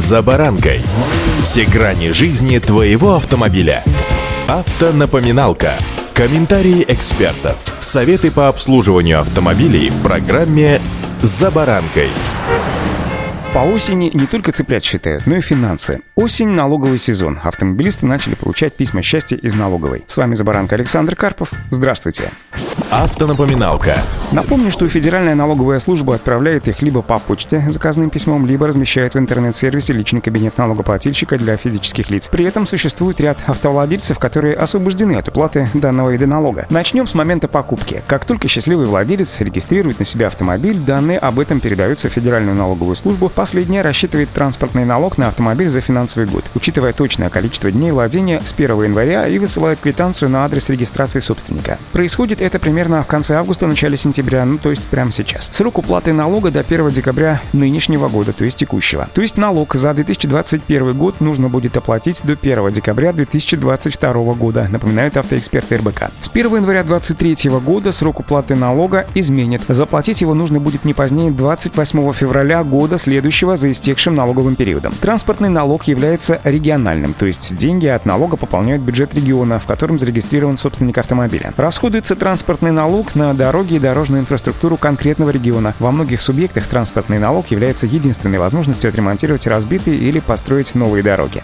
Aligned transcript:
«За 0.00 0.22
баранкой». 0.22 0.80
Все 1.42 1.66
грани 1.66 2.12
жизни 2.12 2.58
твоего 2.58 3.16
автомобиля. 3.16 3.84
Автонапоминалка. 4.48 5.74
Комментарии 6.14 6.86
экспертов. 6.88 7.58
Советы 7.80 8.30
по 8.30 8.48
обслуживанию 8.48 9.20
автомобилей 9.20 9.90
в 9.90 10.02
программе 10.02 10.80
«За 11.20 11.50
баранкой». 11.50 12.08
По 13.52 13.58
осени 13.58 14.10
не 14.14 14.24
только 14.24 14.52
цыплят 14.52 14.82
считают, 14.82 15.26
но 15.26 15.36
и 15.36 15.42
финансы. 15.42 16.00
Осень– 16.14 16.48
налоговый 16.54 16.98
сезон. 16.98 17.38
Автомобилисты 17.42 18.06
начали 18.06 18.36
получать 18.36 18.74
письма 18.74 19.02
счастья 19.02 19.36
из 19.36 19.54
налоговой. 19.54 20.04
С 20.06 20.16
вами 20.16 20.34
Забаранка 20.34 20.76
Александр 20.76 21.14
Карпов. 21.14 21.52
Здравствуйте. 21.68 22.30
Автонапоминалка. 22.92 23.94
Напомню, 24.32 24.72
что 24.72 24.88
Федеральная 24.88 25.36
налоговая 25.36 25.78
служба 25.78 26.16
отправляет 26.16 26.66
их 26.66 26.82
либо 26.82 27.02
по 27.02 27.20
почте 27.20 27.64
заказным 27.70 28.10
письмом, 28.10 28.46
либо 28.46 28.66
размещает 28.66 29.14
в 29.14 29.18
интернет-сервисе 29.18 29.92
личный 29.92 30.20
кабинет 30.20 30.58
налогоплательщика 30.58 31.38
для 31.38 31.56
физических 31.56 32.10
лиц. 32.10 32.28
При 32.32 32.44
этом 32.44 32.66
существует 32.66 33.20
ряд 33.20 33.38
автовладельцев, 33.46 34.18
которые 34.18 34.56
освобождены 34.56 35.12
от 35.12 35.28
уплаты 35.28 35.68
данного 35.72 36.10
вида 36.10 36.26
налога. 36.26 36.66
Начнем 36.68 37.06
с 37.06 37.14
момента 37.14 37.46
покупки. 37.46 38.02
Как 38.08 38.24
только 38.24 38.48
счастливый 38.48 38.86
владелец 38.86 39.40
регистрирует 39.40 40.00
на 40.00 40.04
себя 40.04 40.26
автомобиль, 40.26 40.76
данные 40.76 41.20
об 41.20 41.38
этом 41.38 41.60
передаются 41.60 42.08
в 42.08 42.12
Федеральную 42.12 42.56
налоговую 42.56 42.96
службу. 42.96 43.28
Последняя 43.28 43.82
рассчитывает 43.82 44.30
транспортный 44.30 44.84
налог 44.84 45.16
на 45.16 45.28
автомобиль 45.28 45.68
за 45.68 45.80
финансовый 45.80 46.26
год, 46.26 46.44
учитывая 46.56 46.92
точное 46.92 47.30
количество 47.30 47.70
дней 47.70 47.92
владения 47.92 48.40
с 48.42 48.52
1 48.52 48.82
января 48.82 49.28
и 49.28 49.38
высылает 49.38 49.78
квитанцию 49.78 50.28
на 50.28 50.44
адрес 50.44 50.68
регистрации 50.68 51.20
собственника. 51.20 51.78
Происходит 51.92 52.40
это 52.40 52.58
примерно 52.58 52.79
примерно 52.80 53.02
в 53.02 53.08
конце 53.08 53.34
августа, 53.34 53.66
начале 53.66 53.98
сентября, 53.98 54.42
ну 54.46 54.56
то 54.56 54.70
есть 54.70 54.82
прямо 54.84 55.12
сейчас. 55.12 55.50
Срок 55.52 55.76
уплаты 55.76 56.14
налога 56.14 56.50
до 56.50 56.60
1 56.60 56.88
декабря 56.88 57.42
нынешнего 57.52 58.08
года, 58.08 58.32
то 58.32 58.42
есть 58.42 58.56
текущего. 58.56 59.06
То 59.12 59.20
есть 59.20 59.36
налог 59.36 59.74
за 59.74 59.92
2021 59.92 60.96
год 60.96 61.20
нужно 61.20 61.50
будет 61.50 61.76
оплатить 61.76 62.22
до 62.24 62.32
1 62.32 62.72
декабря 62.72 63.12
2022 63.12 64.12
года, 64.32 64.66
напоминают 64.70 65.18
автоэксперты 65.18 65.76
РБК. 65.76 66.04
С 66.22 66.30
1 66.30 66.56
января 66.56 66.82
2023 66.82 67.50
года 67.58 67.92
срок 67.92 68.20
уплаты 68.20 68.54
налога 68.54 69.06
изменит. 69.14 69.60
Заплатить 69.68 70.22
его 70.22 70.32
нужно 70.32 70.58
будет 70.58 70.86
не 70.86 70.94
позднее 70.94 71.30
28 71.30 72.12
февраля 72.14 72.64
года 72.64 72.96
следующего 72.96 73.56
за 73.56 73.72
истекшим 73.72 74.14
налоговым 74.14 74.56
периодом. 74.56 74.94
Транспортный 75.02 75.50
налог 75.50 75.84
является 75.84 76.40
региональным, 76.44 77.12
то 77.12 77.26
есть 77.26 77.58
деньги 77.58 77.88
от 77.88 78.06
налога 78.06 78.38
пополняют 78.38 78.80
бюджет 78.80 79.14
региона, 79.14 79.60
в 79.60 79.66
котором 79.66 79.98
зарегистрирован 79.98 80.56
собственник 80.56 80.96
автомобиля. 80.96 81.52
Расходуется 81.58 82.16
транспортный 82.16 82.69
транспортный 82.70 82.72
налог 82.72 83.14
на 83.16 83.34
дороги 83.34 83.74
и 83.74 83.78
дорожную 83.78 84.22
инфраструктуру 84.22 84.76
конкретного 84.76 85.30
региона. 85.30 85.74
Во 85.80 85.90
многих 85.90 86.20
субъектах 86.20 86.66
транспортный 86.66 87.18
налог 87.18 87.50
является 87.50 87.86
единственной 87.86 88.38
возможностью 88.38 88.88
отремонтировать 88.88 89.46
разбитые 89.46 89.98
или 89.98 90.20
построить 90.20 90.74
новые 90.74 91.02
дороги. 91.02 91.42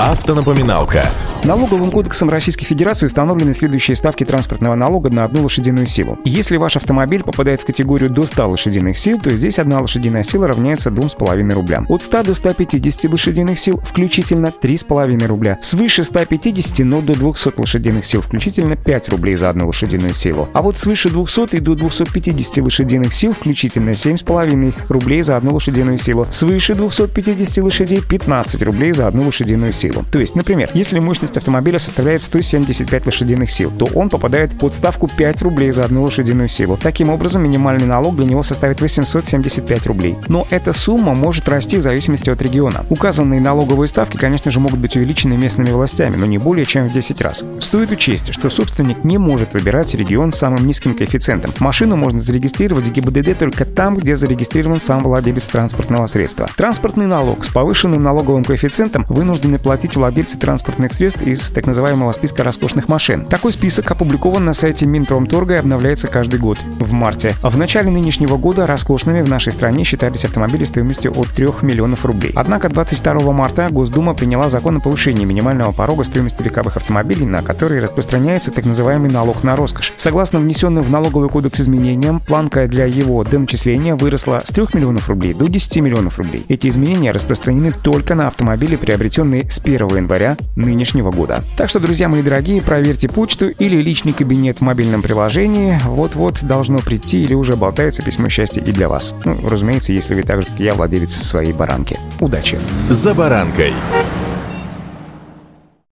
Автонапоминалка. 0.00 1.04
Налоговым 1.44 1.90
кодексом 1.90 2.28
Российской 2.28 2.66
Федерации 2.66 3.06
установлены 3.06 3.54
следующие 3.54 3.96
ставки 3.96 4.24
транспортного 4.24 4.74
налога 4.74 5.10
на 5.10 5.24
одну 5.24 5.42
лошадиную 5.42 5.86
силу. 5.86 6.18
Если 6.24 6.58
ваш 6.58 6.76
автомобиль 6.76 7.22
попадает 7.22 7.62
в 7.62 7.66
категорию 7.66 8.10
до 8.10 8.26
100 8.26 8.48
лошадиных 8.48 8.98
сил, 8.98 9.18
то 9.18 9.30
здесь 9.30 9.58
одна 9.58 9.80
лошадиная 9.80 10.22
сила 10.22 10.46
равняется 10.48 10.90
2,5 10.90 11.52
рублям. 11.54 11.86
От 11.88 12.02
100 12.02 12.22
до 12.24 12.34
150 12.34 13.10
лошадиных 13.10 13.58
сил 13.58 13.78
включительно 13.78 14.46
3,5 14.46 15.26
рубля. 15.26 15.58
Свыше 15.62 16.04
150, 16.04 16.86
но 16.86 17.00
до 17.00 17.14
200 17.14 17.58
лошадиных 17.58 18.04
сил 18.04 18.20
включительно 18.20 18.76
5 18.76 19.08
рублей 19.10 19.36
за 19.36 19.48
одну 19.50 19.66
лошадиную 19.66 20.12
силу. 20.12 20.48
А 20.52 20.60
вот 20.60 20.76
свыше 20.76 21.08
200 21.08 21.56
и 21.56 21.60
до 21.60 21.74
250 21.74 22.58
лошадиных 22.58 23.14
сил 23.14 23.32
включительно 23.32 23.90
7,5 23.90 24.74
рублей 24.88 25.22
за 25.22 25.38
одну 25.38 25.54
лошадиную 25.54 25.96
силу. 25.96 26.26
Свыше 26.30 26.74
250 26.74 27.64
лошадей 27.64 28.02
15 28.02 28.62
рублей 28.62 28.92
за 28.92 29.06
одну 29.06 29.24
лошадиную 29.24 29.72
силу. 29.72 29.89
То 30.10 30.18
есть, 30.18 30.36
например, 30.36 30.70
если 30.74 30.98
мощность 30.98 31.36
автомобиля 31.36 31.78
составляет 31.78 32.22
175 32.22 33.06
лошадиных 33.06 33.50
сил, 33.50 33.70
то 33.70 33.86
он 33.94 34.08
попадает 34.08 34.58
под 34.58 34.74
ставку 34.74 35.08
5 35.08 35.42
рублей 35.42 35.70
за 35.72 35.84
одну 35.84 36.02
лошадиную 36.02 36.48
силу. 36.48 36.78
Таким 36.80 37.10
образом, 37.10 37.42
минимальный 37.42 37.86
налог 37.86 38.16
для 38.16 38.26
него 38.26 38.42
составит 38.42 38.80
875 38.80 39.86
рублей. 39.86 40.16
Но 40.28 40.46
эта 40.50 40.72
сумма 40.72 41.14
может 41.14 41.48
расти 41.48 41.76
в 41.76 41.82
зависимости 41.82 42.30
от 42.30 42.42
региона. 42.42 42.84
Указанные 42.90 43.40
налоговые 43.40 43.88
ставки, 43.88 44.16
конечно 44.16 44.50
же, 44.50 44.60
могут 44.60 44.78
быть 44.78 44.96
увеличены 44.96 45.34
местными 45.36 45.70
властями, 45.70 46.16
но 46.16 46.26
не 46.26 46.38
более 46.38 46.66
чем 46.66 46.88
в 46.88 46.92
10 46.92 47.20
раз. 47.20 47.44
Стоит 47.60 47.90
учесть, 47.90 48.32
что 48.32 48.50
собственник 48.50 49.04
не 49.04 49.18
может 49.18 49.52
выбирать 49.52 49.94
регион 49.94 50.32
с 50.32 50.36
самым 50.36 50.66
низким 50.66 50.96
коэффициентом. 50.96 51.52
Машину 51.58 51.96
можно 51.96 52.18
зарегистрировать 52.18 52.86
в 52.86 52.92
ГИБДД 52.92 53.38
только 53.38 53.64
там, 53.64 53.96
где 53.96 54.16
зарегистрирован 54.16 54.80
сам 54.80 55.00
владелец 55.02 55.46
транспортного 55.46 56.06
средства. 56.06 56.48
Транспортный 56.56 57.06
налог 57.06 57.44
с 57.44 57.48
повышенным 57.48 58.02
налоговым 58.02 58.44
коэффициентом 58.44 59.04
вынуждены 59.08 59.58
платить 59.58 59.79
владельцы 59.96 60.38
транспортных 60.38 60.92
средств 60.92 61.22
из 61.22 61.50
так 61.50 61.66
называемого 61.66 62.12
списка 62.12 62.44
роскошных 62.44 62.88
машин. 62.88 63.26
Такой 63.26 63.52
список 63.52 63.90
опубликован 63.90 64.44
на 64.44 64.52
сайте 64.52 64.86
Минпромторга 64.86 65.54
и 65.54 65.58
обновляется 65.58 66.08
каждый 66.08 66.38
год 66.38 66.58
в 66.78 66.92
марте. 66.92 67.34
В 67.42 67.56
начале 67.56 67.90
нынешнего 67.90 68.36
года 68.36 68.66
роскошными 68.66 69.22
в 69.22 69.28
нашей 69.28 69.52
стране 69.52 69.84
считались 69.84 70.24
автомобили 70.24 70.64
стоимостью 70.64 71.12
от 71.18 71.28
3 71.28 71.46
миллионов 71.62 72.04
рублей. 72.04 72.32
Однако 72.34 72.68
22 72.68 73.32
марта 73.32 73.68
Госдума 73.70 74.14
приняла 74.14 74.48
закон 74.48 74.76
о 74.76 74.80
повышении 74.80 75.24
минимального 75.24 75.72
порога 75.72 76.04
стоимости 76.04 76.42
легковых 76.42 76.76
автомобилей, 76.76 77.26
на 77.26 77.42
который 77.42 77.80
распространяется 77.80 78.50
так 78.50 78.64
называемый 78.64 79.10
налог 79.10 79.42
на 79.44 79.56
роскошь. 79.56 79.92
Согласно 79.96 80.38
внесенным 80.40 80.82
в 80.82 80.90
налоговый 80.90 81.28
кодекс 81.28 81.60
изменениям, 81.60 82.20
планка 82.20 82.66
для 82.66 82.86
его 82.86 83.24
доначисления 83.24 83.96
выросла 83.96 84.42
с 84.44 84.50
3 84.50 84.66
миллионов 84.74 85.08
рублей 85.08 85.34
до 85.34 85.48
10 85.48 85.76
миллионов 85.78 86.18
рублей. 86.18 86.44
Эти 86.48 86.68
изменения 86.68 87.12
распространены 87.12 87.72
только 87.72 88.14
на 88.14 88.28
автомобили, 88.28 88.76
приобретенные 88.76 89.50
с 89.50 89.58
1 89.74 89.96
января 89.96 90.36
нынешнего 90.56 91.10
года. 91.10 91.44
Так 91.56 91.70
что, 91.70 91.80
друзья 91.80 92.08
мои 92.08 92.22
дорогие, 92.22 92.62
проверьте 92.62 93.08
почту 93.08 93.48
или 93.48 93.76
личный 93.76 94.12
кабинет 94.12 94.58
в 94.58 94.60
мобильном 94.62 95.02
приложении. 95.02 95.78
Вот-вот 95.84 96.42
должно 96.42 96.78
прийти 96.78 97.22
или 97.22 97.34
уже 97.34 97.56
болтается 97.56 98.02
письмо 98.02 98.28
счастья 98.28 98.60
и 98.60 98.72
для 98.72 98.88
вас. 98.88 99.14
Ну, 99.24 99.38
разумеется, 99.48 99.92
если 99.92 100.14
вы 100.14 100.22
так 100.22 100.42
же, 100.42 100.48
как 100.48 100.58
я, 100.58 100.74
владелец 100.74 101.12
своей 101.12 101.52
баранки. 101.52 101.98
Удачи! 102.20 102.58
За 102.88 103.14
баранкой. 103.14 103.72